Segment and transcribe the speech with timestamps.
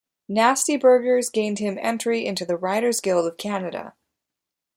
[0.27, 3.93] "Nasty Burgers" gained him entry into the Writers Guild of Canada.